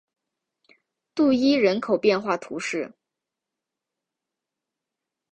[1.13, 2.91] 杜伊人口变化图示